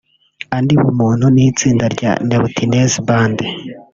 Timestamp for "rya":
1.95-2.11